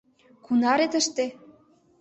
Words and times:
—Кунаре 0.45 0.87
тыште? 0.93 1.25